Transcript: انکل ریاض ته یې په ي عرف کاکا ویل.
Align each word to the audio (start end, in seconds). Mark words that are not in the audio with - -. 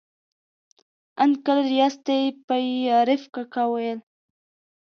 انکل 1.23 1.57
ریاض 1.71 1.95
ته 2.05 2.13
یې 2.21 2.27
په 2.45 2.55
ي 2.69 2.75
عرف 2.99 3.21
کاکا 3.33 3.63
ویل. 3.71 3.99